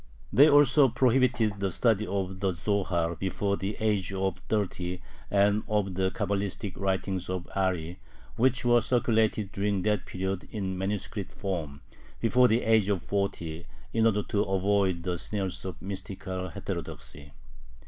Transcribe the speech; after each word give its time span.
They 0.33 0.49
also 0.49 0.89
prohibited 0.89 1.59
the 1.59 1.69
study 1.69 2.07
of 2.07 2.39
the 2.39 2.53
Zohar 2.53 3.13
before 3.15 3.55
the 3.55 3.77
age 3.79 4.11
of 4.11 4.39
thirty 4.49 4.99
and 5.29 5.61
of 5.67 5.93
the 5.93 6.09
Cabalistic 6.09 6.73
writings 6.75 7.29
of 7.29 7.47
Ari, 7.55 7.99
which 8.35 8.65
were 8.65 8.81
circulated 8.81 9.51
during 9.51 9.83
that 9.83 10.07
period 10.07 10.47
in 10.49 10.75
manuscript 10.75 11.31
form, 11.33 11.81
before 12.19 12.47
the 12.47 12.63
age 12.63 12.89
of 12.89 13.03
forty 13.03 13.67
in 13.93 14.07
order 14.07 14.23
to 14.23 14.41
avoid 14.41 15.03
the 15.03 15.19
snares 15.19 15.63
of 15.65 15.79
mystical 15.79 16.49
heterodoxy. 16.49 17.33